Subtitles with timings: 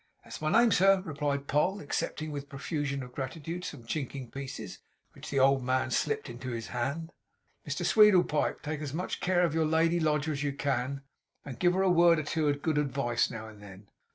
[0.23, 4.31] 'That is my name, sir,' replied Poll, accepting with a profusion of gratitude, some chinking
[4.31, 4.79] pieces
[5.13, 7.11] which the old man slipped into his hand.
[7.67, 11.03] 'Mr Sweedlepipe, take as much care of your lady lodger as you can,
[11.45, 13.89] and give her a word or two of good advice now and then.